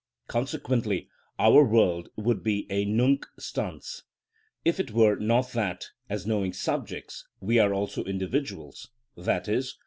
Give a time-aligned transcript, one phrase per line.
[0.25, 1.07] Consequently
[1.37, 4.01] our world would be a nunc stans,
[4.65, 9.63] if it were not that, as knowing subjects, we are also individuals, _i.e.